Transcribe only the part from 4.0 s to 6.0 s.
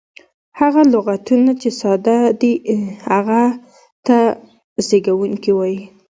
ته زېږوونکی وایي.